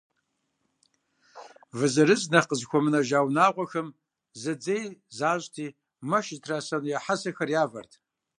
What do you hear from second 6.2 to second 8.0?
зытрасэну я хьэсэхэр явэт.